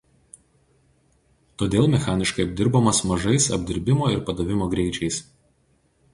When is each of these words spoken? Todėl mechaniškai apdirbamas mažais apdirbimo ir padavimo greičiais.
Todėl 1.63 1.89
mechaniškai 1.95 2.47
apdirbamas 2.47 3.03
mažais 3.11 3.51
apdirbimo 3.59 4.11
ir 4.17 4.27
padavimo 4.33 4.73
greičiais. 4.75 5.23